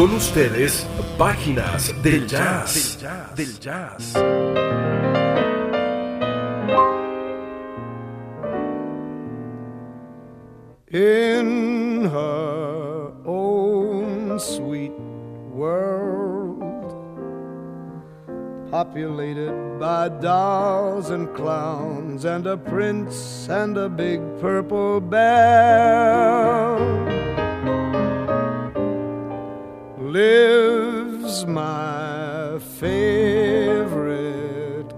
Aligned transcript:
Con 0.00 0.14
ustedes, 0.14 0.86
páginas 1.18 1.92
del 2.02 2.26
jazz. 2.26 2.98
Del 3.36 3.58
jazz. 3.58 4.16
In 10.90 12.06
her 12.06 13.12
own 13.26 14.40
sweet 14.40 14.92
world, 15.52 16.94
populated 18.70 19.52
by 19.78 20.08
dolls 20.08 21.10
and 21.10 21.28
clowns, 21.34 22.24
and 22.24 22.46
a 22.46 22.56
prince 22.56 23.50
and 23.50 23.76
a 23.76 23.90
big 23.90 24.22
purple 24.40 25.02
bear 25.02 26.40
lives 30.10 31.46
my 31.46 32.58
favorite 32.80 34.18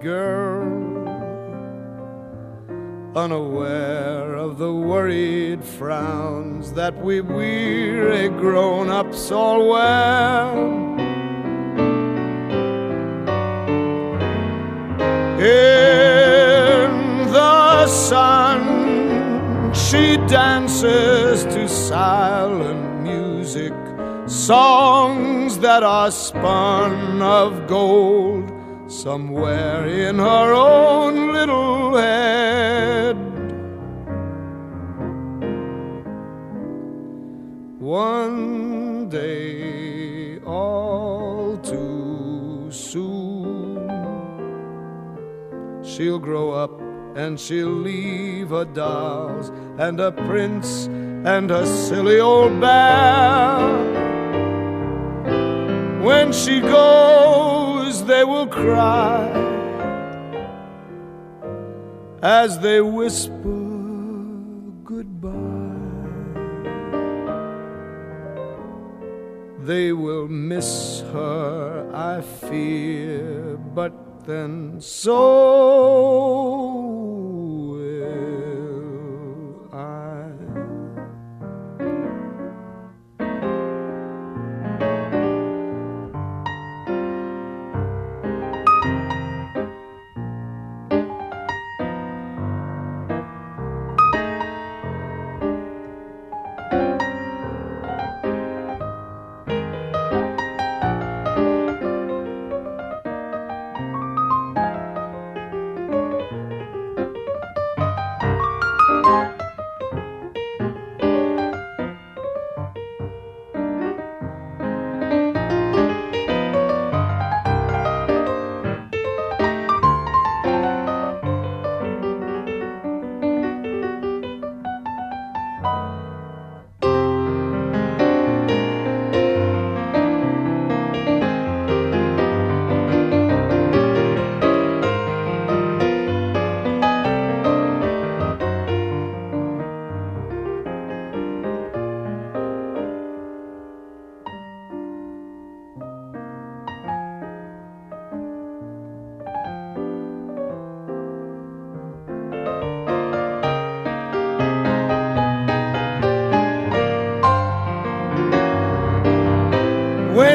girl, 0.00 1.06
unaware 3.14 4.34
of 4.34 4.56
the 4.56 4.72
worried 4.72 5.62
frowns 5.62 6.72
that 6.72 6.96
we 6.96 7.20
weary 7.20 8.30
grown 8.30 8.88
ups 8.88 9.30
all 9.30 9.68
wear. 9.68 10.50
In 15.38 16.90
the 17.30 17.86
sun, 17.86 19.74
she 19.74 20.16
dances 20.26 21.44
to 21.44 21.68
silent 21.68 23.02
music 23.02 23.74
songs 24.32 25.58
that 25.58 25.82
are 25.82 26.10
spun 26.10 27.20
of 27.20 27.66
gold 27.66 28.50
somewhere 28.90 29.86
in 29.86 30.18
her 30.18 30.54
own 30.54 31.34
little 31.34 31.94
head. 31.94 33.16
One 37.78 39.10
day, 39.10 40.38
all 40.46 41.58
too 41.58 42.68
soon, 42.70 43.86
she'll 45.84 46.18
grow 46.18 46.52
up 46.52 46.80
and 47.14 47.38
she'll 47.38 47.68
leave 47.68 48.48
her 48.48 48.64
dolls 48.64 49.50
and 49.78 50.00
a 50.00 50.10
prince 50.10 50.86
and 50.86 51.50
her 51.50 51.66
silly 51.66 52.18
old 52.18 52.58
bear. 52.62 53.91
When 56.02 56.32
she 56.32 56.60
goes, 56.60 58.04
they 58.04 58.24
will 58.24 58.48
cry 58.48 59.30
as 62.20 62.58
they 62.58 62.80
whisper 62.80 63.32
goodbye. 64.82 65.30
They 69.60 69.92
will 69.92 70.26
miss 70.26 71.02
her, 71.12 71.88
I 71.94 72.20
fear, 72.20 73.56
but 73.72 74.26
then 74.26 74.80
so 74.80 76.61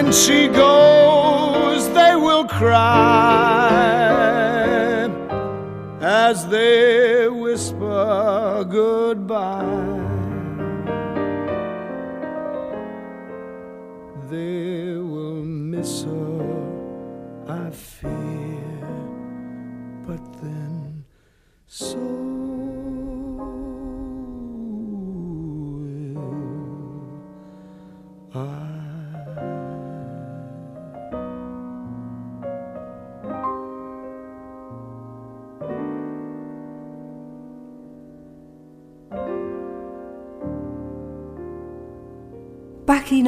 and 0.08 0.16
she 0.16 0.37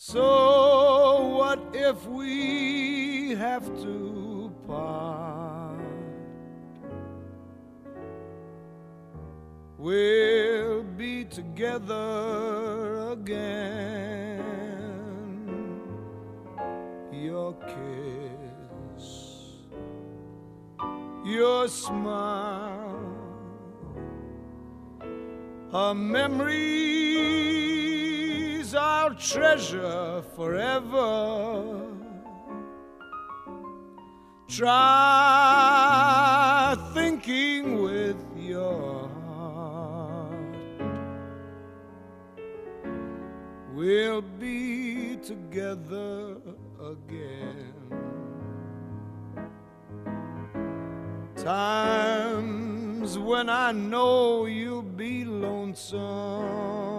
So, 0.00 1.26
what 1.26 1.58
if 1.74 2.06
we 2.06 3.34
have 3.34 3.66
to 3.82 4.52
part? 4.64 5.80
We'll 9.76 10.84
be 10.84 11.24
together 11.24 13.10
again. 13.10 14.44
Your 17.12 17.54
kiss, 17.66 19.04
your 21.24 21.66
smile, 21.66 23.02
a 25.72 25.92
memories 28.72 28.74
I'll 28.74 29.14
treasure 29.14 30.22
forever. 30.34 31.94
Try 34.48 35.96
thinking 36.94 37.82
with 37.82 38.16
your 38.36 39.08
heart. 39.26 40.56
We'll 43.74 44.22
be 44.22 45.18
together 45.22 46.36
again. 46.80 47.74
Times 51.36 53.18
when 53.18 53.48
I 53.48 53.72
know 53.72 54.46
you'll 54.46 54.82
be 54.82 55.24
lonesome. 55.24 56.97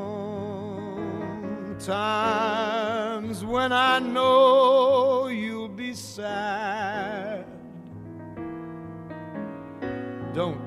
Times 1.79 3.45
when 3.45 3.71
I 3.71 3.99
know 3.99 5.27
you'll 5.27 5.69
be 5.69 5.93
sad. 5.93 7.45
Don't 10.33 10.59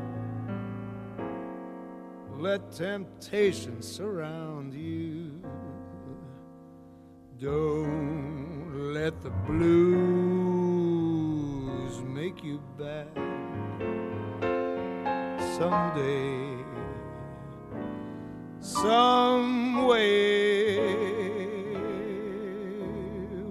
let 2.38 2.73
temptation 2.73 3.82
surround 3.82 4.73
you. 4.73 5.43
Don't 7.38 8.93
let 8.94 9.20
the 9.20 9.31
blues 9.47 9.93
make 12.03 12.43
you 12.43 12.61
bad. 12.79 13.09
Someday, 15.59 16.51
some 18.62 19.87
way, 19.88 20.79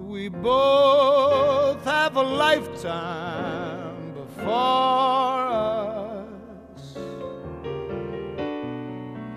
we 0.06 0.28
both 0.28 1.84
have 1.84 2.16
a 2.16 2.22
lifetime 2.22 4.14
before 4.14 5.48
us. 5.48 6.96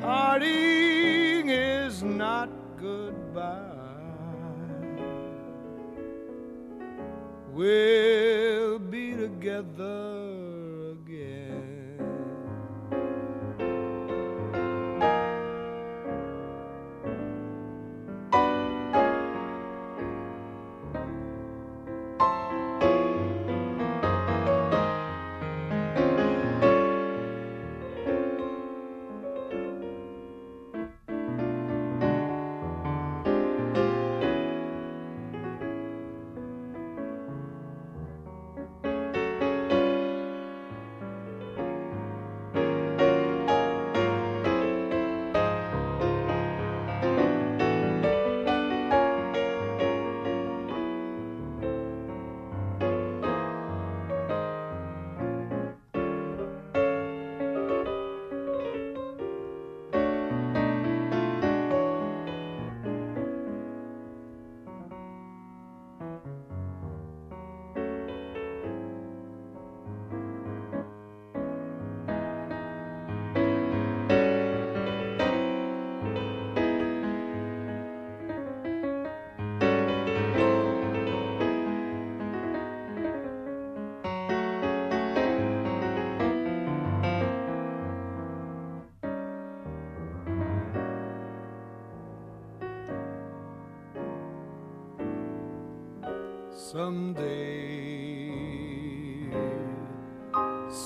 Parting 0.02 1.50
is 1.50 2.02
not 2.04 2.50
goodbye. 2.80 3.62
We'll 7.52 8.80
be 8.80 9.14
together 9.14 10.35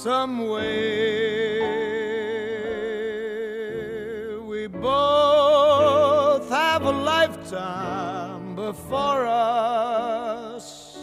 some 0.09 0.39
way, 0.47 1.59
we 4.51 4.65
both 4.65 6.49
have 6.49 6.81
a 6.83 6.91
lifetime 7.13 8.55
before 8.55 9.27
us. 9.27 10.97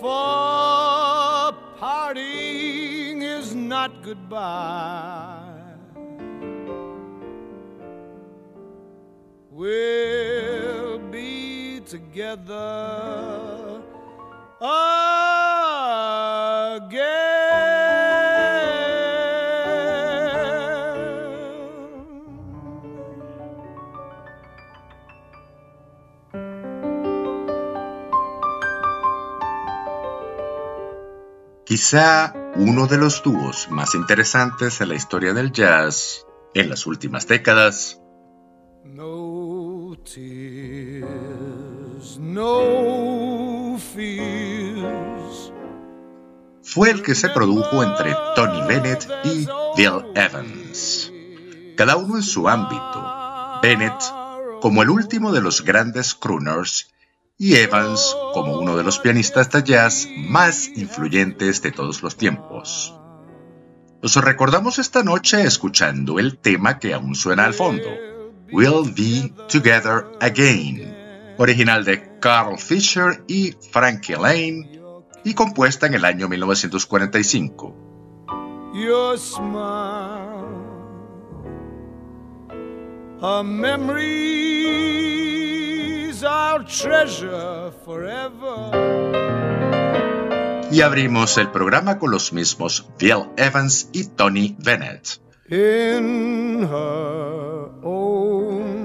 For 0.00 1.52
parting 1.76 3.20
is 3.20 3.54
not 3.54 3.90
goodbye. 4.02 5.52
We'll 9.50 10.98
be 11.10 11.80
together 11.80 12.62
again. 14.62 15.03
Quizá 31.84 32.32
uno 32.56 32.86
de 32.86 32.96
los 32.96 33.22
dúos 33.22 33.68
más 33.70 33.94
interesantes 33.94 34.80
en 34.80 34.88
la 34.88 34.94
historia 34.94 35.34
del 35.34 35.52
jazz 35.52 36.24
en 36.54 36.70
las 36.70 36.86
últimas 36.86 37.28
décadas 37.28 38.00
No 38.84 39.94
tears, 40.02 41.06
no 42.18 43.76
fears. 43.92 45.52
fue 46.62 46.90
el 46.90 47.02
que 47.02 47.14
se 47.14 47.28
produjo 47.28 47.82
entre 47.82 48.16
Tony 48.34 48.66
Bennett 48.66 49.06
y 49.24 49.46
Bill 49.76 50.06
Evans. 50.14 51.12
Cada 51.76 51.96
uno 51.96 52.16
en 52.16 52.22
su 52.22 52.48
ámbito. 52.48 53.60
Bennett 53.62 54.02
como 54.62 54.82
el 54.82 54.88
último 54.88 55.32
de 55.32 55.42
los 55.42 55.62
grandes 55.62 56.14
crooners 56.14 56.93
y 57.36 57.56
Evans 57.56 58.16
como 58.32 58.58
uno 58.58 58.76
de 58.76 58.84
los 58.84 58.98
pianistas 58.98 59.50
de 59.50 59.62
jazz 59.62 60.08
más 60.16 60.68
influyentes 60.68 61.62
de 61.62 61.72
todos 61.72 62.02
los 62.02 62.16
tiempos. 62.16 62.94
Nos 64.02 64.16
recordamos 64.16 64.78
esta 64.78 65.02
noche 65.02 65.42
escuchando 65.42 66.18
el 66.18 66.38
tema 66.38 66.78
que 66.78 66.94
aún 66.94 67.14
suena 67.14 67.46
al 67.46 67.54
fondo, 67.54 67.88
We'll 68.52 68.92
Be 68.94 69.32
Together 69.48 70.04
Again, 70.20 71.34
original 71.38 71.84
de 71.84 72.18
Carl 72.20 72.58
Fisher 72.58 73.24
y 73.26 73.54
Frankie 73.72 74.16
Lane, 74.16 74.80
y 75.24 75.34
compuesta 75.34 75.86
en 75.86 75.94
el 75.94 76.04
año 76.04 76.28
1945. 76.28 77.74
Your 78.74 79.16
smile, 79.16 80.44
a 83.22 83.42
forever. 83.42 85.33
Y 90.70 90.80
abrimos 90.80 91.38
el 91.38 91.50
programa 91.50 91.98
con 91.98 92.10
los 92.10 92.32
mismos 92.32 92.88
Bill 92.98 93.30
Evans 93.36 93.88
y 93.92 94.04
Tony 94.04 94.56
Bennett. 94.58 95.20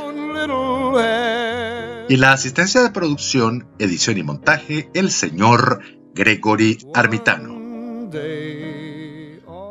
y 2.07 2.17
la 2.17 2.33
asistencia 2.33 2.81
de 2.81 2.91
producción, 2.91 3.67
edición 3.79 4.17
y 4.17 4.23
montaje, 4.23 4.89
el 4.93 5.11
señor 5.11 5.81
Gregory 6.13 6.79
Armitano. 6.93 8.09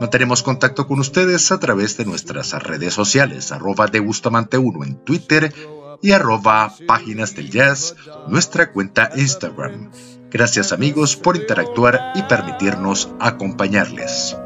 Mantenemos 0.01 0.45
contacto 0.45 0.87
con 0.87 1.01
ustedes 1.01 1.51
a 1.51 1.59
través 1.59 1.97
de 1.97 2.05
nuestras 2.05 2.53
redes 2.63 2.95
sociales, 2.95 3.51
arroba 3.51 3.89
de 3.89 4.01
Bustamante1 4.01 4.87
en 4.87 5.05
Twitter 5.05 5.53
y 6.01 6.13
arroba 6.13 6.73
Páginas 6.87 7.35
del 7.35 7.51
Jazz, 7.51 7.97
nuestra 8.29 8.73
cuenta 8.73 9.11
Instagram. 9.17 9.91
Gracias 10.31 10.73
amigos 10.73 11.17
por 11.17 11.37
interactuar 11.37 12.13
y 12.15 12.23
permitirnos 12.23 13.11
acompañarles. 13.19 14.37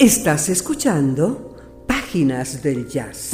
Estás 0.00 0.48
escuchando 0.48 1.54
Páginas 1.86 2.60
del 2.60 2.88
Jazz. 2.88 3.30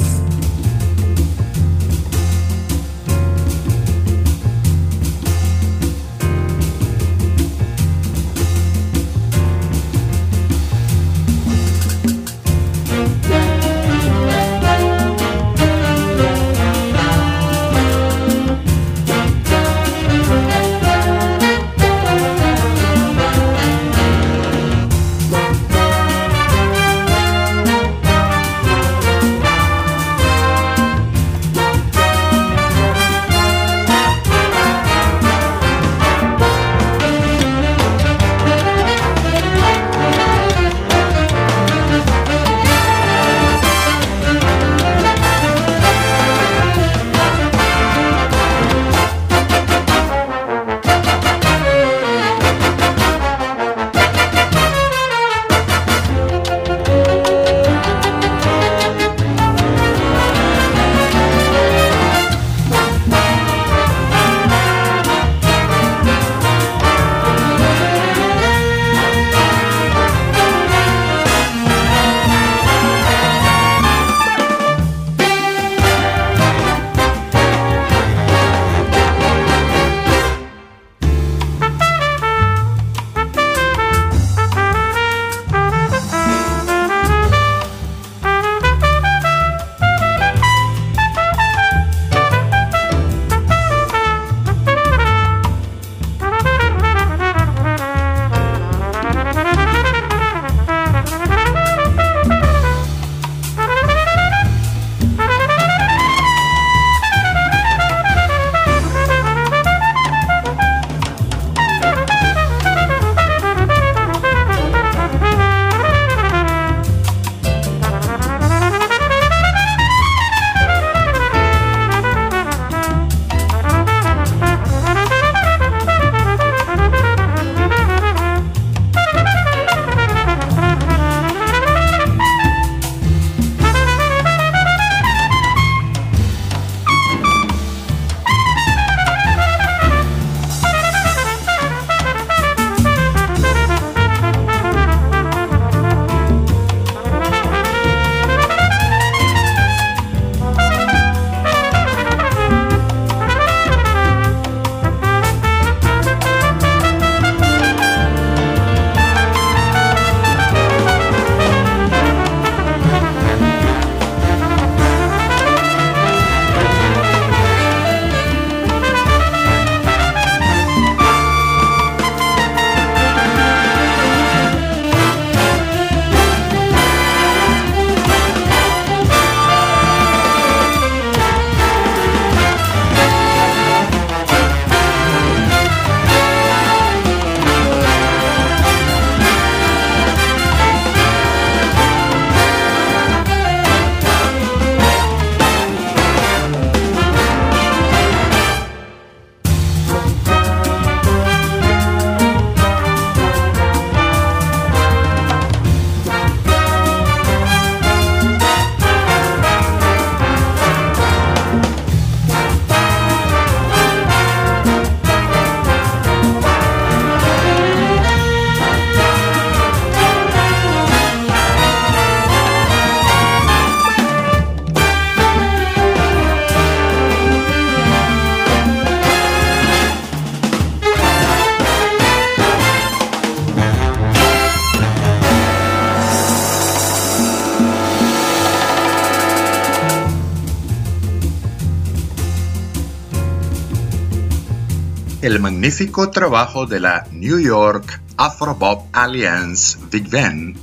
Magnífico 245.39 246.09
trabajo 246.09 246.65
de 246.65 246.79
la 246.79 247.05
New 247.11 247.39
York 247.39 248.01
Afro-Bop 248.17 248.87
Alliance 248.93 249.77
Big 249.91 250.09
Band, 250.09 250.57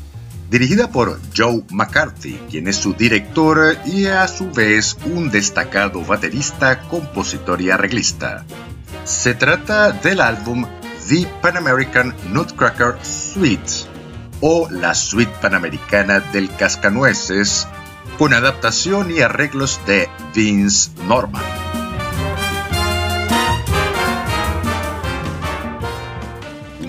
dirigida 0.50 0.90
por 0.90 1.21
Joe 1.37 1.62
McCarthy, 1.71 2.38
quien 2.50 2.68
es 2.68 2.76
su 2.76 2.95
director 2.95 3.76
y 3.87 4.06
a 4.06 4.28
su 4.28 4.50
vez 4.50 4.97
un 5.04 5.30
destacado 5.30 6.04
baterista, 6.04 6.80
compositor 6.88 7.61
y 7.61 7.71
arreglista. 7.71 8.45
Se 9.04 9.35
trata 9.35 9.92
del 9.92 10.21
álbum 10.21 10.66
The 11.09 11.26
Pan 11.40 11.56
American 11.56 12.14
Nutcracker 12.33 12.97
Suite 13.02 13.87
o 14.40 14.68
la 14.71 14.95
Suite 14.95 15.33
Panamericana 15.40 16.21
del 16.21 16.54
Cascanueces, 16.56 17.66
con 18.18 18.33
adaptación 18.33 19.11
y 19.11 19.21
arreglos 19.21 19.80
de 19.87 20.09
Vince 20.35 20.90
Norman. 21.06 21.42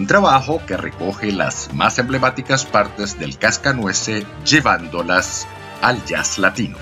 Trabajo 0.07 0.61
que 0.65 0.77
recoge 0.77 1.33
las 1.33 1.73
más 1.73 1.99
emblemáticas 1.99 2.65
partes 2.65 3.19
del 3.19 3.37
cascanuece 3.37 4.25
llevándolas 4.45 5.45
al 5.81 6.03
jazz 6.05 6.39
latino. 6.39 6.77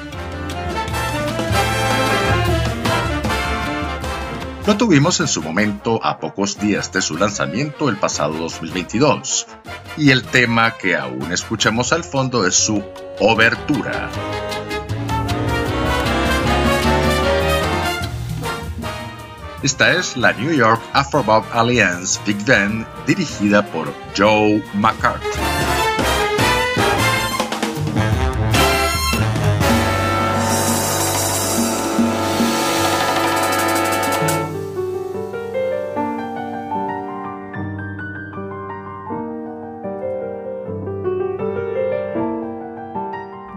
Lo 4.68 4.78
tuvimos 4.78 5.20
en 5.22 5.28
su 5.28 5.42
momento 5.42 6.00
a 6.04 6.20
pocos 6.20 6.60
días 6.60 6.94
de 6.94 7.02
su 7.02 7.18
lanzamiento 7.18 7.90
el 7.90 7.98
pasado 7.98 8.36
2022, 8.36 9.48
y 9.98 10.12
el 10.12 10.24
tema 10.24 10.78
que 10.78 10.96
aún 10.96 11.32
escuchamos 11.32 11.94
al 11.94 12.04
fondo 12.04 12.46
es 12.46 12.54
su 12.54 12.84
obertura. 13.20 14.12
Esta 19.66 19.94
es 19.94 20.16
la 20.16 20.32
New 20.34 20.52
York 20.52 20.80
Afro-Bop 20.94 21.44
Alliance 21.52 22.20
Big 22.24 22.38
Band 22.46 22.86
dirigida 23.08 23.66
por 23.72 23.92
Joe 24.16 24.64
McCarthy. 24.76 25.26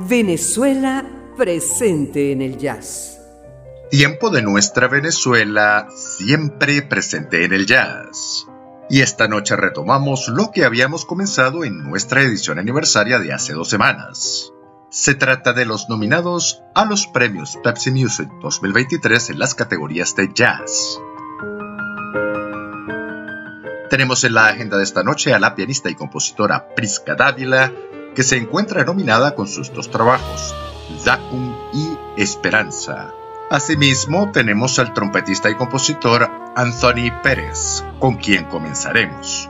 Venezuela 0.09 1.05
presente 1.37 2.33
en 2.33 2.41
el 2.41 2.57
jazz. 2.57 3.18
Tiempo 3.91 4.29
de 4.29 4.43
nuestra 4.43 4.87
Venezuela 4.87 5.89
siempre 5.97 6.83
presente 6.83 7.47
en 7.47 7.55
el 7.55 7.65
jazz. 7.65 8.47
Y 8.91 9.01
esta 9.01 9.29
noche 9.29 9.57
retomamos 9.57 10.29
lo 10.29 10.51
que 10.51 10.67
habíamos 10.67 11.07
comenzado 11.07 11.65
en 11.65 11.79
nuestra 11.85 12.21
edición 12.21 12.59
aniversaria 12.59 13.19
de 13.19 13.33
hace 13.33 13.55
dos 13.55 13.71
semanas. 13.71 14.53
Se 14.91 15.15
trata 15.15 15.55
de 15.55 15.65
los 15.65 15.89
nominados 15.89 16.63
a 16.75 16.85
los 16.85 17.07
premios 17.07 17.59
Pepsi 17.65 17.91
Music 17.91 18.29
2023 18.43 19.31
en 19.31 19.39
las 19.39 19.55
categorías 19.55 20.15
de 20.15 20.35
jazz. 20.35 21.01
Tenemos 23.89 24.23
en 24.25 24.35
la 24.35 24.49
agenda 24.49 24.77
de 24.77 24.85
esta 24.85 25.03
noche 25.03 25.33
a 25.33 25.39
la 25.39 25.55
pianista 25.55 25.89
y 25.89 25.95
compositora 25.95 26.75
Prisca 26.75 27.15
Dávila, 27.15 27.73
que 28.15 28.23
se 28.23 28.37
encuentra 28.37 28.85
nominada 28.85 29.35
con 29.35 29.49
sus 29.49 29.73
dos 29.73 29.91
trabajos, 29.91 30.55
Zacum 31.03 31.57
y 31.73 31.97
Esperanza. 32.21 33.15
Asimismo, 33.51 34.31
tenemos 34.31 34.79
al 34.79 34.93
trompetista 34.93 35.49
y 35.49 35.55
compositor 35.55 36.31
Anthony 36.55 37.11
Pérez, 37.23 37.83
con 37.99 38.17
quien 38.17 38.45
comenzaremos. 38.45 39.49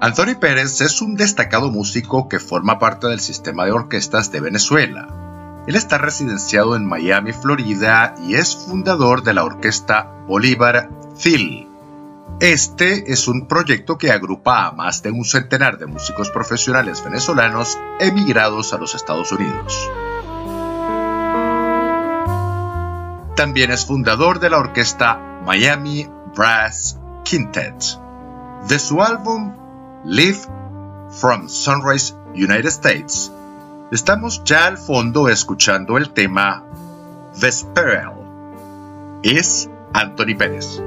Anthony 0.00 0.38
Pérez 0.40 0.80
es 0.80 1.02
un 1.02 1.14
destacado 1.14 1.70
músico 1.70 2.28
que 2.28 2.38
forma 2.38 2.78
parte 2.78 3.06
del 3.06 3.20
sistema 3.20 3.64
de 3.64 3.72
orquestas 3.72 4.32
de 4.32 4.40
Venezuela. 4.40 5.08
Él 5.66 5.76
está 5.76 5.98
residenciado 5.98 6.76
en 6.76 6.86
Miami, 6.86 7.32
Florida 7.32 8.14
y 8.26 8.34
es 8.34 8.56
fundador 8.56 9.22
de 9.24 9.34
la 9.34 9.44
orquesta 9.44 10.10
Bolívar 10.26 10.90
Phil, 11.22 11.68
este 12.40 13.12
es 13.12 13.28
un 13.28 13.46
proyecto 13.46 13.96
que 13.96 14.10
agrupa 14.10 14.66
a 14.66 14.72
más 14.72 15.02
de 15.02 15.12
un 15.12 15.24
centenar 15.24 15.78
de 15.78 15.86
músicos 15.86 16.30
profesionales 16.30 17.02
venezolanos 17.04 17.78
emigrados 18.00 18.74
a 18.74 18.78
los 18.78 18.96
Estados 18.96 19.30
Unidos. 19.30 19.88
También 23.36 23.72
es 23.72 23.84
fundador 23.84 24.38
de 24.38 24.48
la 24.48 24.58
orquesta 24.58 25.18
Miami 25.44 26.08
Brass 26.36 26.98
Quintet. 27.24 27.74
De 28.68 28.78
su 28.78 29.02
álbum 29.02 29.54
Live 30.04 30.38
from 31.10 31.48
Sunrise 31.48 32.14
United 32.34 32.66
States, 32.66 33.32
estamos 33.90 34.42
ya 34.44 34.66
al 34.66 34.78
fondo 34.78 35.28
escuchando 35.28 35.98
el 35.98 36.10
tema 36.10 36.64
Vesperal. 37.40 38.14
Es 39.24 39.68
Anthony 39.92 40.36
Pérez. 40.38 40.80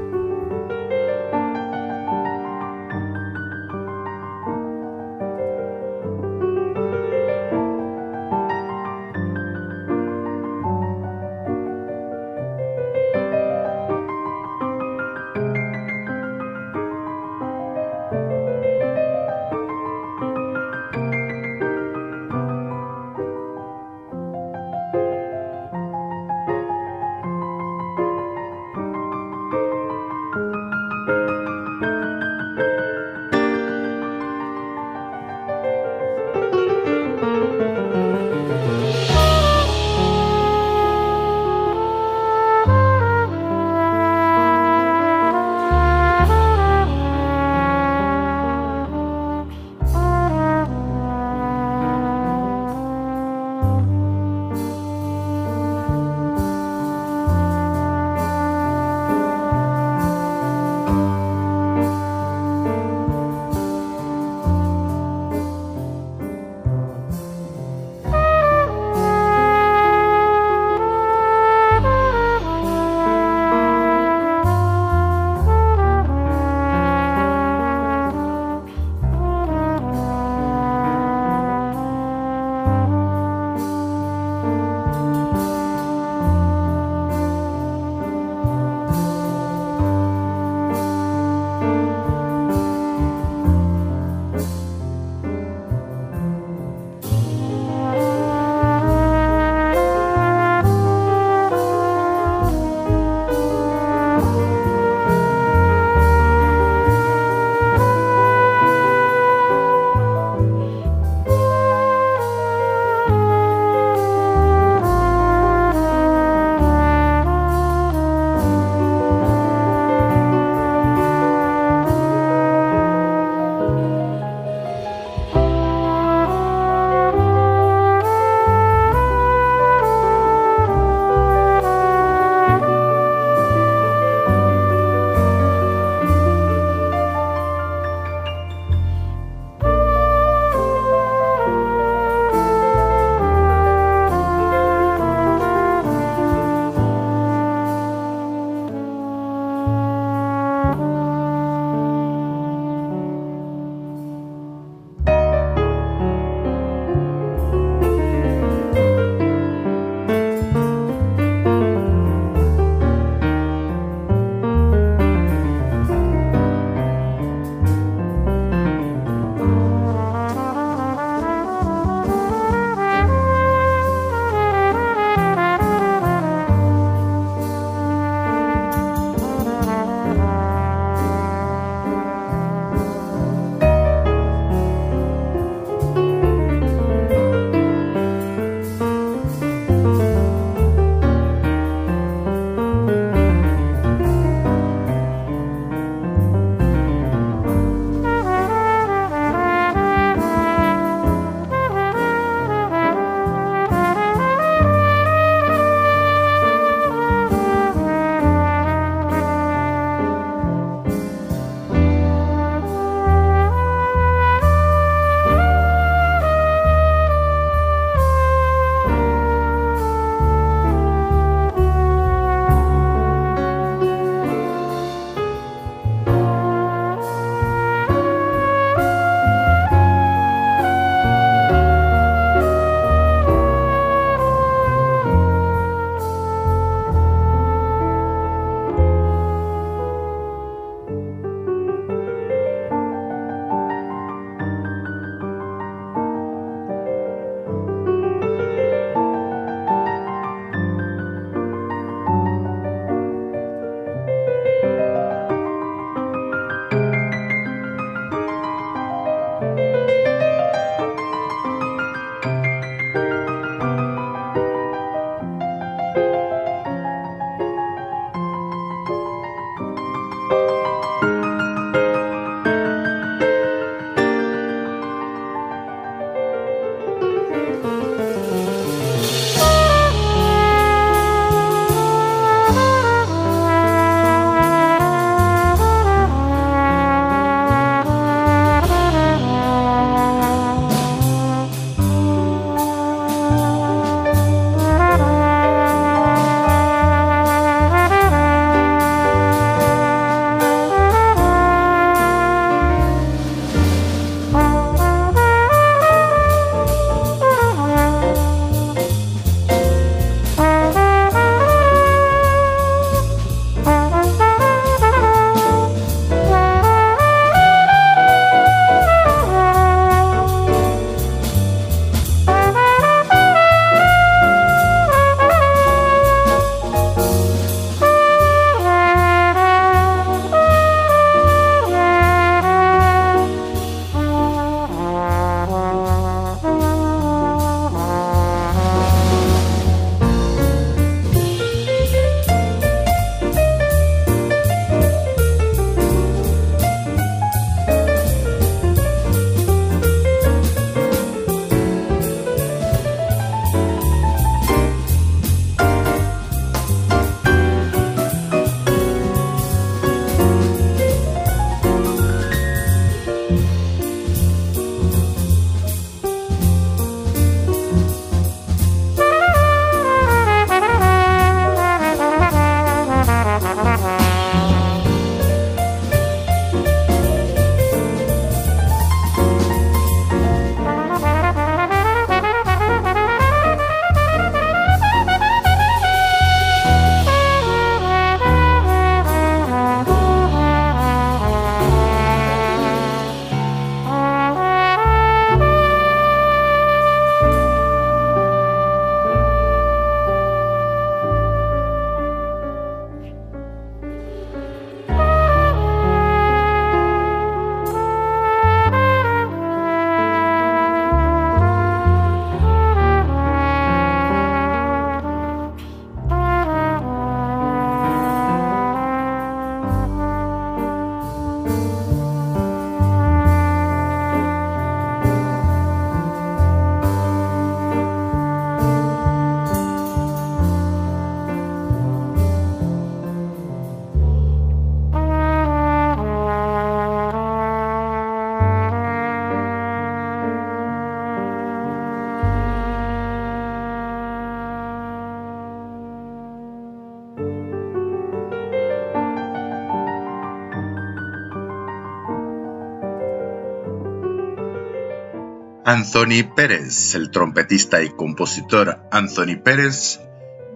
Anthony 455.68 456.24
Pérez, 456.34 456.96
el 456.96 457.12
trompetista 457.12 457.84
y 457.84 457.90
compositor 457.90 458.80
Anthony 458.90 459.36
Pérez, 459.44 460.00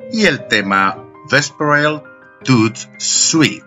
y 0.10 0.26
el 0.26 0.48
tema 0.48 1.06
Vesperal 1.30 2.02
Tooth 2.46 2.78
Sweet. 2.98 3.62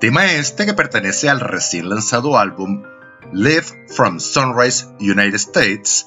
Tema 0.00 0.32
este 0.32 0.66
que 0.66 0.74
pertenece 0.74 1.30
al 1.30 1.38
recién 1.38 1.88
lanzado 1.88 2.36
álbum 2.36 2.82
Live 3.32 3.86
from 3.94 4.18
Sunrise 4.18 4.86
United 4.98 5.36
States 5.36 6.06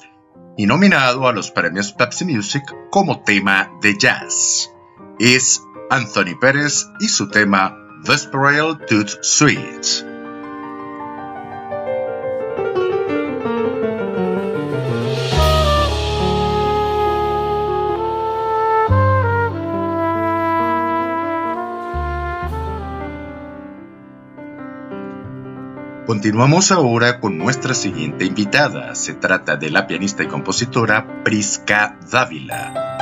y 0.58 0.66
nominado 0.66 1.26
a 1.26 1.32
los 1.32 1.50
premios 1.50 1.92
Pepsi 1.92 2.26
Music 2.26 2.64
como 2.90 3.22
tema 3.22 3.70
de 3.80 3.96
jazz. 3.96 4.70
Es 5.18 5.62
Anthony 5.88 6.38
Pérez 6.38 6.86
y 7.00 7.08
su 7.08 7.30
tema 7.30 7.74
Vesperal 8.06 8.78
Tooth 8.86 9.22
Sweet. 9.22 10.17
Continuamos 26.18 26.72
ahora 26.72 27.20
con 27.20 27.38
nuestra 27.38 27.74
siguiente 27.74 28.24
invitada. 28.24 28.96
Se 28.96 29.14
trata 29.14 29.54
de 29.54 29.70
la 29.70 29.86
pianista 29.86 30.24
y 30.24 30.26
compositora 30.26 31.22
Prisca 31.22 31.96
Dávila. 32.10 32.96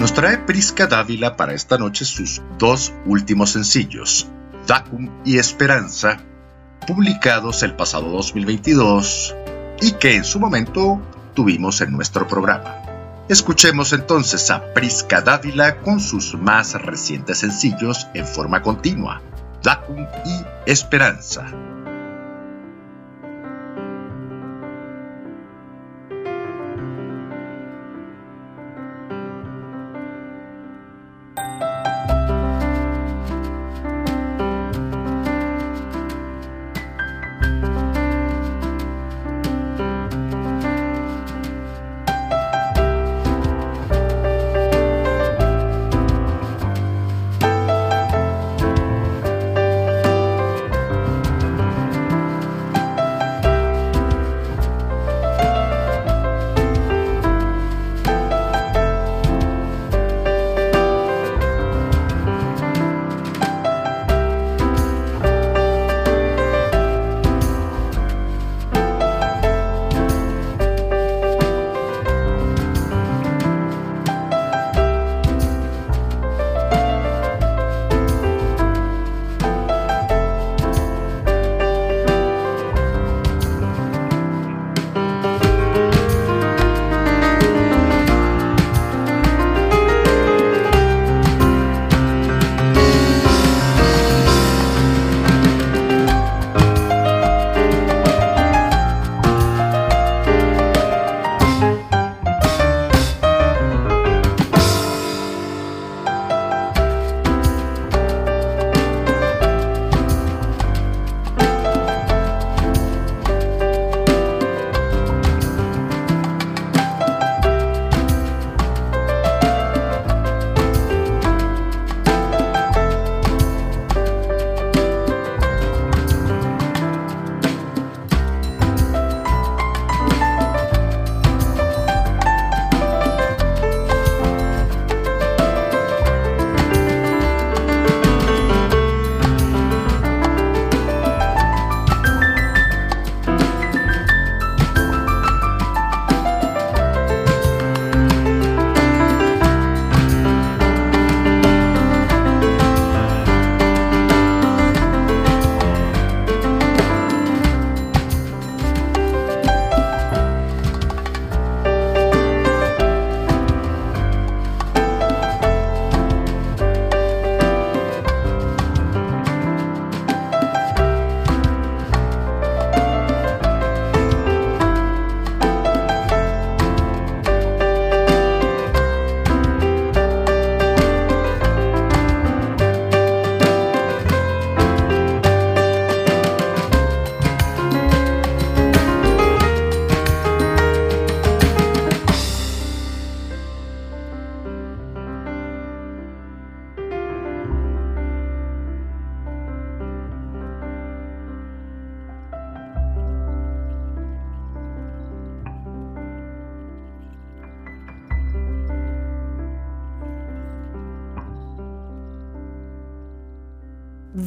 Nos 0.00 0.12
trae 0.14 0.38
Prisca 0.38 0.88
Dávila 0.88 1.36
para 1.36 1.54
esta 1.54 1.78
noche 1.78 2.04
sus 2.04 2.42
dos 2.58 2.92
últimos 3.06 3.50
sencillos, 3.50 4.26
Vacuum 4.66 5.10
y 5.24 5.38
Esperanza, 5.38 6.16
publicados 6.84 7.62
el 7.62 7.76
pasado 7.76 8.10
2022 8.10 9.36
y 9.80 9.92
que 9.92 10.16
en 10.16 10.24
su 10.24 10.40
momento 10.40 11.00
tuvimos 11.34 11.80
en 11.82 11.92
nuestro 11.92 12.26
programa. 12.26 12.74
Escuchemos 13.28 13.92
entonces 13.92 14.50
a 14.50 14.74
Prisca 14.74 15.20
Dávila 15.20 15.76
con 15.82 16.00
sus 16.00 16.34
más 16.34 16.72
recientes 16.72 17.38
sencillos 17.38 18.08
en 18.12 18.26
forma 18.26 18.60
continua. 18.60 19.22
Vacuum 19.68 20.06
y 20.24 20.46
Esperanza. 20.64 21.46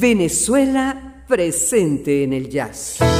Venezuela 0.02 1.22
presente 1.28 2.24
en 2.24 2.32
el 2.32 2.48
jazz. 2.48 3.11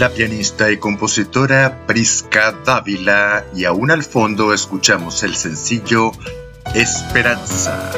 La 0.00 0.08
pianista 0.08 0.70
y 0.70 0.78
compositora 0.78 1.84
Prisca 1.86 2.52
Dávila 2.64 3.44
y 3.54 3.66
aún 3.66 3.90
al 3.90 4.02
fondo 4.02 4.54
escuchamos 4.54 5.22
el 5.24 5.34
sencillo 5.36 6.12
Esperanza. 6.74 7.92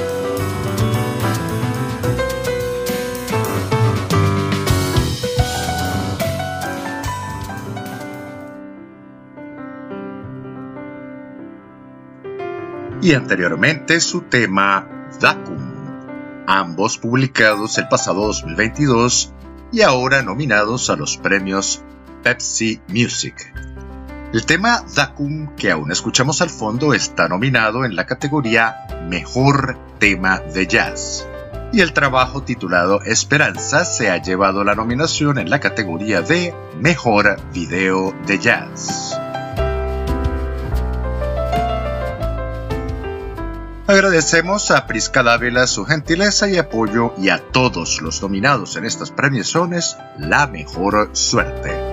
Y 13.01 13.15
anteriormente 13.15 14.01
su 14.01 14.23
tema 14.23 14.89
Dacum, 15.21 15.57
ambos 16.49 16.99
publicados 16.99 17.79
el 17.79 17.87
pasado 17.87 18.27
2022 18.27 19.33
y 19.71 19.83
ahora 19.83 20.23
nominados 20.23 20.91
a 20.91 20.97
los 20.97 21.17
premios 21.17 21.85
Pepsi 22.23 22.81
Music. 22.89 23.53
El 24.33 24.47
tema 24.47 24.83
Dacum 24.95 25.55
que 25.57 25.71
aún 25.71 25.93
escuchamos 25.93 26.41
al 26.41 26.49
fondo 26.49 26.95
está 26.95 27.29
nominado 27.29 27.85
en 27.85 27.95
la 27.97 28.07
categoría 28.07 28.87
Mejor 29.09 29.79
Tema 29.99 30.39
de 30.39 30.67
Jazz. 30.67 31.27
Y 31.73 31.81
el 31.81 31.93
trabajo 31.93 32.43
titulado 32.43 33.03
Esperanza 33.03 33.85
se 33.85 34.11
ha 34.11 34.23
llevado 34.23 34.65
la 34.65 34.75
nominación 34.75 35.39
en 35.39 35.51
la 35.51 35.61
categoría 35.61 36.23
de 36.23 36.55
Mejor 36.81 37.39
Video 37.53 38.15
de 38.27 38.39
Jazz. 38.39 39.19
Agradecemos 43.87 44.71
a 44.71 44.87
Prisca 44.87 45.23
Dávila 45.23 45.67
su 45.67 45.85
gentileza 45.85 46.49
y 46.49 46.57
apoyo 46.57 47.13
y 47.19 47.29
a 47.29 47.39
todos 47.39 48.01
los 48.01 48.23
nominados 48.23 48.77
en 48.77 48.87
estas 48.87 49.11
premiaciones 49.11 49.99
la 50.17 50.47
mejor 50.47 51.11
suerte. 51.13 51.92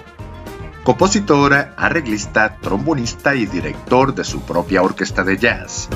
compositor, 0.83 1.55
arreglista, 1.77 2.57
trombonista 2.57 3.37
y 3.37 3.47
director 3.47 4.13
de 4.17 4.25
su 4.25 4.41
propia 4.41 4.83
orquesta 4.83 5.23
de 5.23 5.37
jazz. 5.37 5.89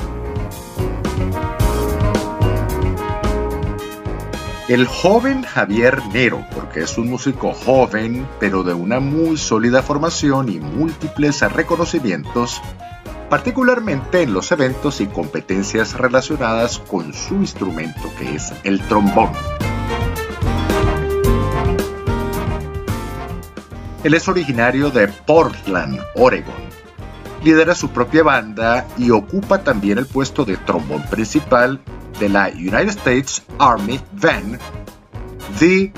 El 4.71 4.87
joven 4.87 5.43
Javier 5.43 6.01
Nero, 6.13 6.45
porque 6.55 6.83
es 6.83 6.97
un 6.97 7.09
músico 7.09 7.51
joven, 7.51 8.25
pero 8.39 8.63
de 8.63 8.73
una 8.73 9.01
muy 9.01 9.35
sólida 9.35 9.83
formación 9.83 10.47
y 10.47 10.61
múltiples 10.61 11.41
reconocimientos, 11.41 12.61
particularmente 13.29 14.21
en 14.21 14.33
los 14.33 14.49
eventos 14.53 15.01
y 15.01 15.07
competencias 15.07 15.95
relacionadas 15.95 16.79
con 16.79 17.13
su 17.13 17.35
instrumento 17.35 18.09
que 18.17 18.35
es 18.35 18.53
el 18.63 18.79
trombón. 18.87 19.31
Él 24.05 24.13
es 24.13 24.25
originario 24.29 24.89
de 24.89 25.09
Portland, 25.09 25.99
Oregon. 26.15 26.70
Lidera 27.43 27.73
su 27.73 27.89
propia 27.89 28.23
banda 28.23 28.85
y 28.97 29.09
ocupa 29.09 29.63
también 29.63 29.97
el 29.97 30.05
puesto 30.05 30.45
de 30.45 30.57
trombón 30.57 31.03
principal 31.09 31.79
de 32.19 32.29
la 32.29 32.49
United 32.49 32.89
States 32.89 33.43
Army 33.57 33.99
Van, 34.13 34.59
The 35.59 35.91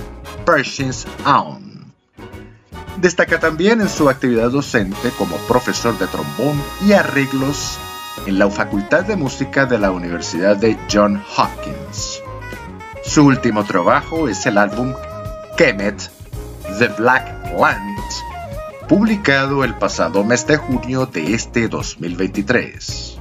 Pershing's 0.45 1.05
Own. 1.25 1.93
Destaca 2.97 3.39
también 3.39 3.81
en 3.81 3.89
su 3.89 4.09
actividad 4.09 4.51
docente 4.51 5.09
como 5.17 5.35
profesor 5.47 5.97
de 5.97 6.07
trombón 6.07 6.61
y 6.87 6.93
arreglos 6.93 7.77
en 8.25 8.39
la 8.39 8.49
Facultad 8.49 9.03
de 9.03 9.17
Música 9.17 9.65
de 9.65 9.77
la 9.79 9.91
Universidad 9.91 10.55
de 10.55 10.77
John 10.89 11.21
Hopkins. 11.35 12.21
Su 13.03 13.25
último 13.25 13.65
trabajo 13.65 14.29
es 14.29 14.45
el 14.45 14.57
álbum 14.57 14.93
Kemet, 15.57 16.09
The 16.79 16.87
Black 16.89 17.51
Land, 17.59 17.92
publicado 18.95 19.63
el 19.63 19.73
pasado 19.73 20.23
mes 20.23 20.45
de 20.45 20.55
junio 20.55 21.07
de 21.07 21.33
este 21.33 21.67
2023. 21.67 23.17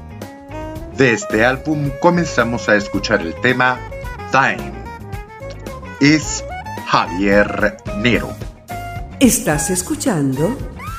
De 0.99 1.15
este 1.15 1.47
álbum 1.47 1.91
comenzamos 1.99 2.69
a 2.69 2.77
escuchar 2.77 3.23
el 3.23 3.35
tema 3.41 3.81
Time. 4.31 4.71
Es 5.99 6.45
Javier 6.89 7.79
Nero. 8.03 8.37
Estás 9.19 9.71
escuchando 9.71 10.55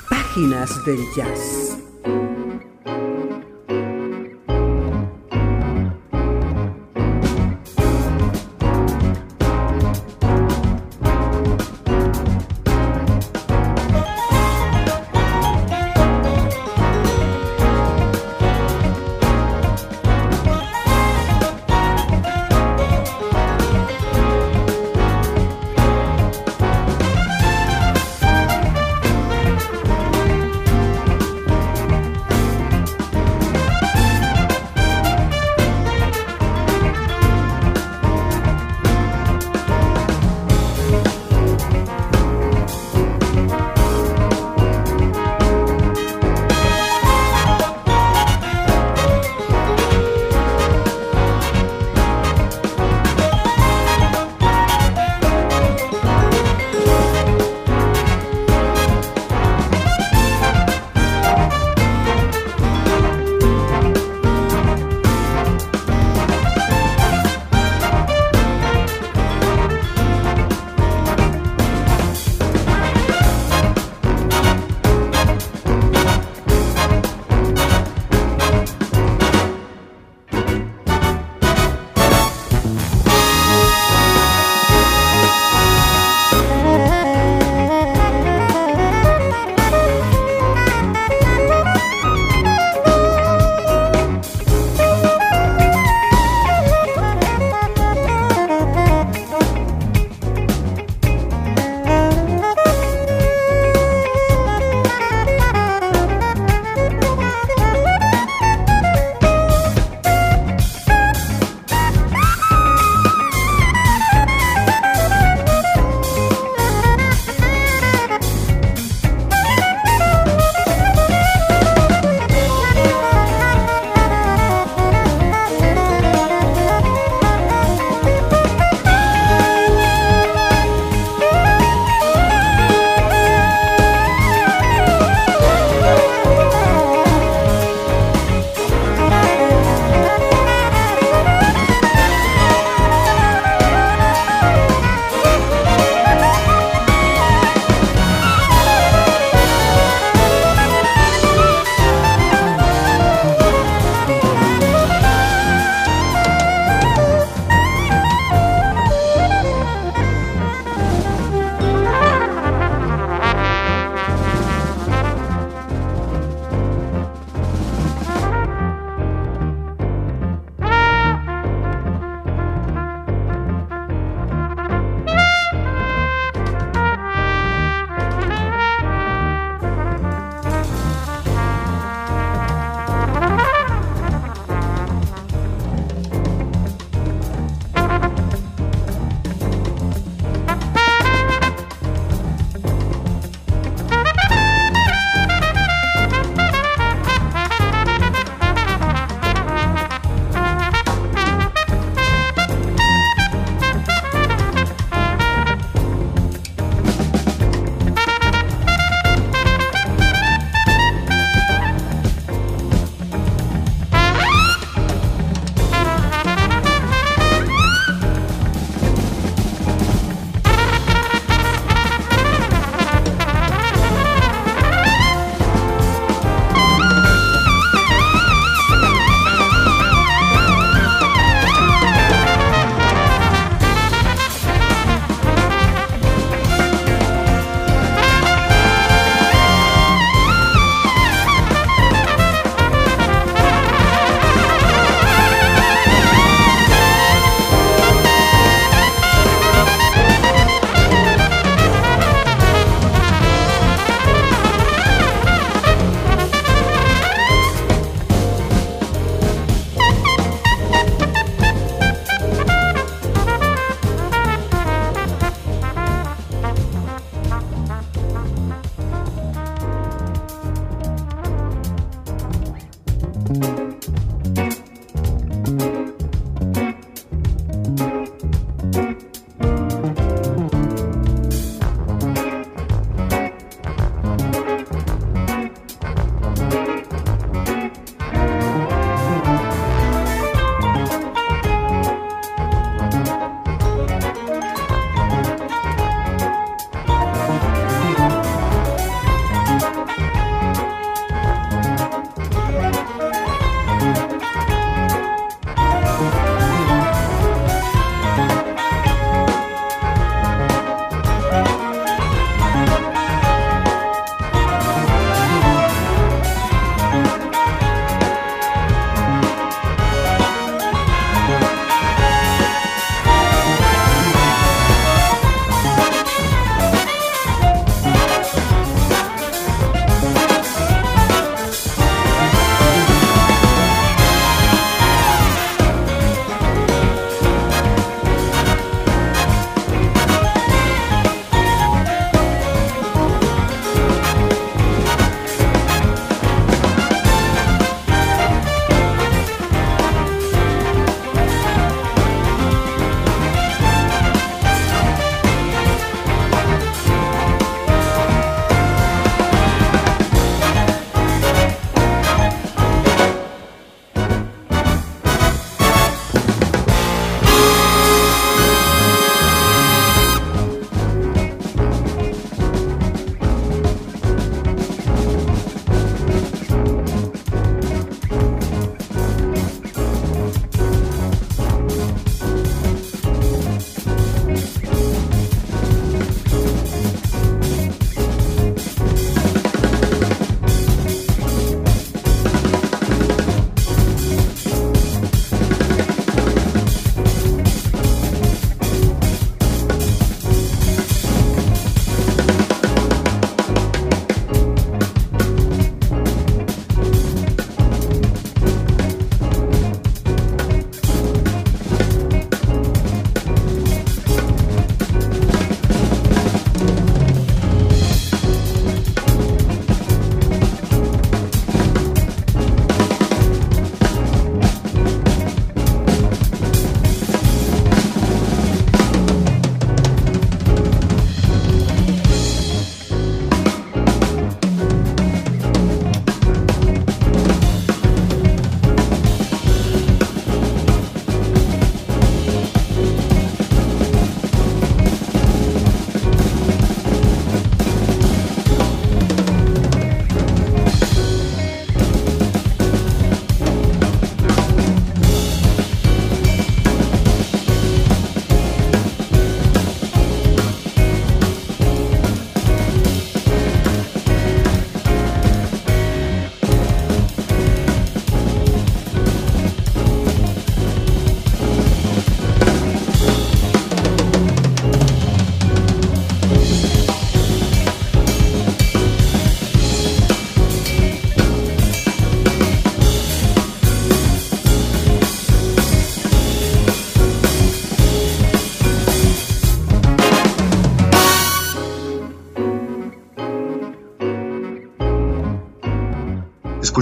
Páginas 0.09 0.71
del 0.87 1.01
Jazz. 1.15 1.62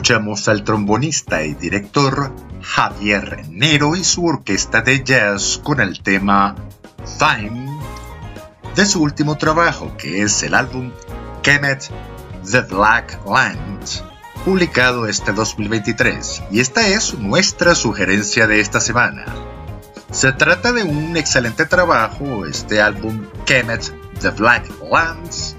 Escuchamos 0.02 0.47
al 0.47 0.64
trombonista 0.64 1.43
y 1.43 1.54
director 1.54 2.34
Javier 2.64 3.45
Nero 3.49 3.95
y 3.95 4.04
su 4.04 4.26
orquesta 4.26 4.82
de 4.82 5.04
jazz 5.04 5.62
con 5.64 5.80
el 5.80 6.02
tema 6.02 6.56
Fine 7.20 7.80
de 8.76 8.86
su 8.88 9.04
último 9.04 9.38
trabajo 9.38 9.95
que 9.97 10.24
es 10.24 10.41
el 10.41 10.56
álbum 10.56 10.91
Kemet 11.43 11.91
The 12.49 12.62
Black 12.62 13.20
Land 13.28 14.02
publicado 14.43 15.06
este 15.06 15.34
2023 15.34 16.45
y 16.49 16.62
esta 16.62 16.88
es 16.88 17.14
nuestra 17.14 17.76
sugerencia 17.76 18.47
de 18.47 18.60
esta 18.60 18.82
semana. 18.82 19.26
Se 20.10 20.32
trata 20.32 20.72
de 20.72 20.82
un 20.82 21.16
excelente 21.16 21.68
trabajo, 21.68 22.47
este 22.47 22.82
álbum 22.82 23.28
Kemet 23.45 23.93
The 24.20 24.32
Black 24.32 24.68
Lands, 24.91 25.56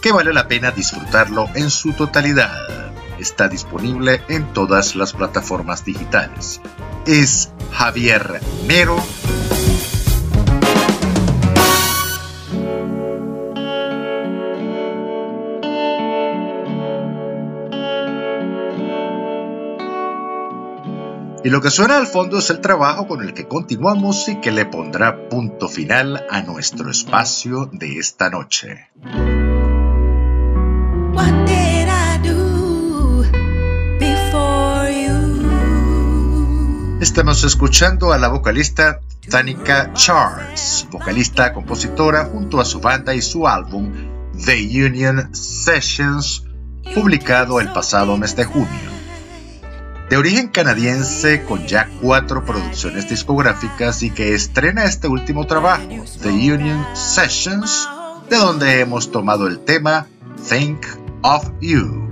que 0.00 0.10
vale 0.10 0.32
la 0.32 0.48
pena 0.48 0.72
disfrutarlo 0.72 1.48
en 1.54 1.70
su 1.70 1.92
totalidad 1.92 2.82
está 3.22 3.48
disponible 3.48 4.20
en 4.28 4.52
todas 4.52 4.94
las 4.96 5.12
plataformas 5.12 5.84
digitales. 5.84 6.60
Es 7.06 7.52
Javier 7.72 8.40
Mero. 8.66 8.96
Y 21.44 21.50
lo 21.50 21.60
que 21.60 21.70
suena 21.70 21.96
al 21.96 22.06
fondo 22.06 22.38
es 22.38 22.50
el 22.50 22.60
trabajo 22.60 23.08
con 23.08 23.20
el 23.22 23.34
que 23.34 23.48
continuamos 23.48 24.28
y 24.28 24.36
que 24.36 24.52
le 24.52 24.64
pondrá 24.64 25.28
punto 25.28 25.68
final 25.68 26.24
a 26.30 26.42
nuestro 26.42 26.88
espacio 26.88 27.68
de 27.72 27.98
esta 27.98 28.30
noche. 28.30 28.90
Estamos 37.02 37.42
escuchando 37.42 38.12
a 38.12 38.16
la 38.16 38.28
vocalista 38.28 39.00
Tanika 39.28 39.92
Charles, 39.92 40.86
vocalista 40.88 41.52
compositora 41.52 42.26
junto 42.26 42.60
a 42.60 42.64
su 42.64 42.78
banda 42.78 43.12
y 43.12 43.20
su 43.20 43.48
álbum 43.48 43.92
The 44.44 44.86
Union 44.86 45.34
Sessions, 45.34 46.44
publicado 46.94 47.58
el 47.58 47.72
pasado 47.72 48.16
mes 48.16 48.36
de 48.36 48.44
junio. 48.44 48.90
De 50.10 50.16
origen 50.16 50.46
canadiense 50.46 51.42
con 51.42 51.66
ya 51.66 51.90
cuatro 52.00 52.44
producciones 52.44 53.08
discográficas 53.08 54.04
y 54.04 54.10
que 54.10 54.36
estrena 54.36 54.84
este 54.84 55.08
último 55.08 55.48
trabajo, 55.48 56.04
The 56.22 56.28
Union 56.28 56.86
Sessions, 56.94 57.88
de 58.30 58.36
donde 58.36 58.78
hemos 58.78 59.10
tomado 59.10 59.48
el 59.48 59.58
tema 59.58 60.06
Think 60.48 60.86
of 61.22 61.50
You. 61.60 62.08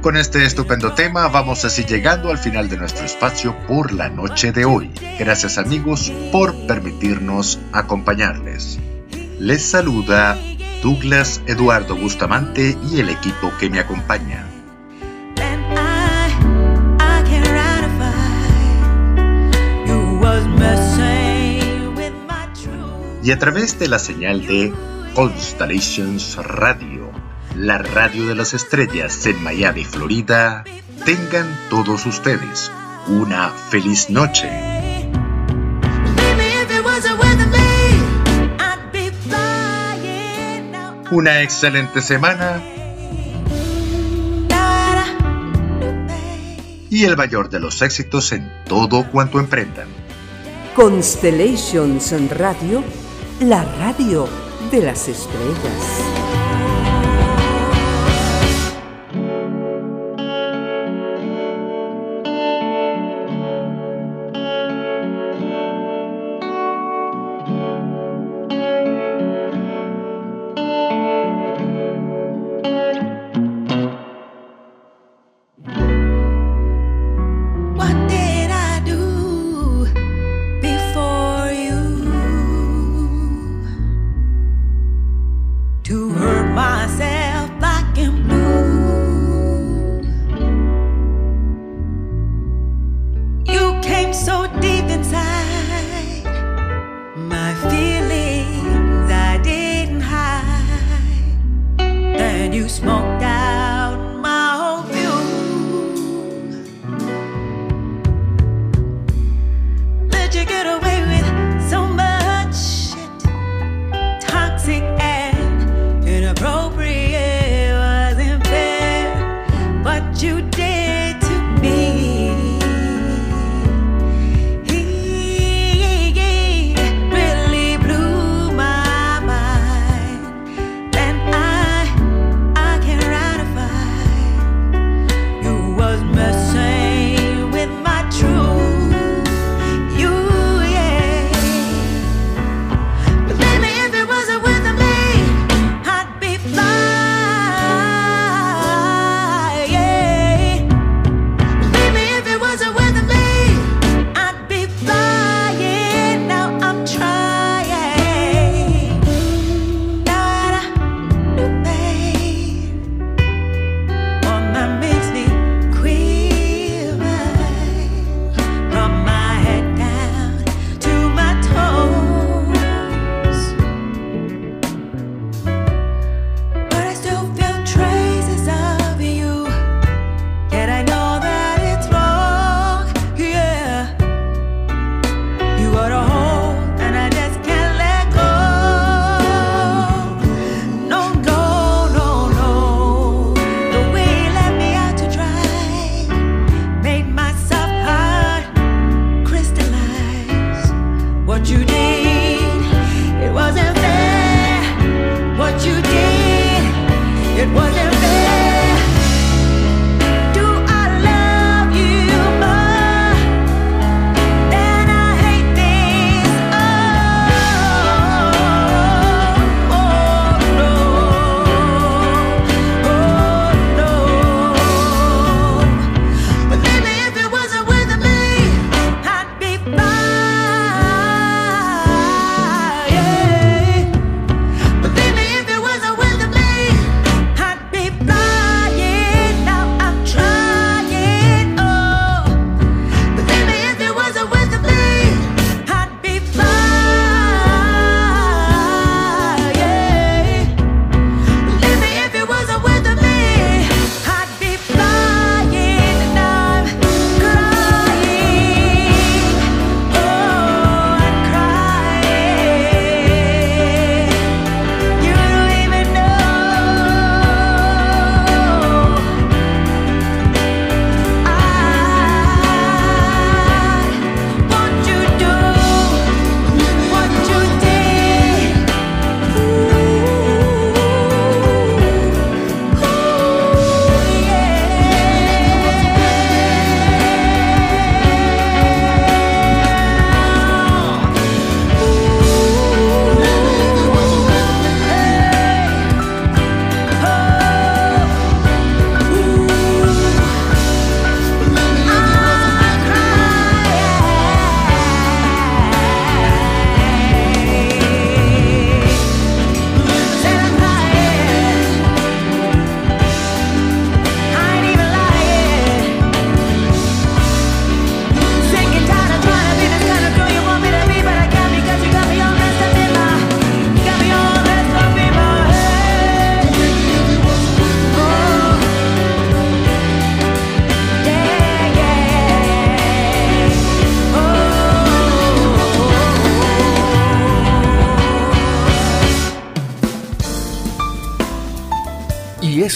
Con 0.00 0.16
este 0.16 0.44
estupendo 0.44 0.92
tema 0.92 1.26
vamos 1.26 1.64
así 1.64 1.84
llegando 1.84 2.30
al 2.30 2.38
final 2.38 2.68
de 2.68 2.76
nuestro 2.76 3.04
espacio 3.04 3.56
por 3.66 3.92
la 3.92 4.08
noche 4.08 4.52
de 4.52 4.64
hoy. 4.64 4.92
Gracias 5.18 5.58
amigos 5.58 6.12
por 6.30 6.54
permitirnos 6.68 7.58
acompañarles. 7.72 8.78
Les 9.40 9.64
saluda 9.64 10.38
Douglas 10.82 11.42
Eduardo 11.46 11.96
Bustamante 11.96 12.78
y 12.90 13.00
el 13.00 13.08
equipo 13.08 13.52
que 13.58 13.68
me 13.70 13.80
acompaña. 13.80 14.46
Y 23.24 23.32
a 23.32 23.38
través 23.38 23.78
de 23.80 23.88
la 23.88 23.98
señal 23.98 24.46
de 24.46 24.72
Constellations 25.14 26.36
Radio, 26.36 27.07
la 27.58 27.78
radio 27.78 28.26
de 28.26 28.36
las 28.36 28.54
estrellas 28.54 29.26
en 29.26 29.42
Miami, 29.42 29.84
Florida, 29.84 30.62
tengan 31.04 31.58
todos 31.68 32.06
ustedes 32.06 32.70
una 33.08 33.50
feliz 33.50 34.08
noche. 34.10 34.48
Una 41.10 41.42
excelente 41.42 42.00
semana. 42.00 42.62
Y 46.90 47.04
el 47.04 47.16
mayor 47.16 47.48
de 47.50 47.58
los 47.58 47.82
éxitos 47.82 48.30
en 48.32 48.50
todo 48.66 49.10
cuanto 49.10 49.40
emprendan. 49.40 49.88
Constellations 50.76 52.14
Radio, 52.30 52.84
la 53.40 53.64
radio 53.64 54.28
de 54.70 54.82
las 54.82 55.08
estrellas. 55.08 56.17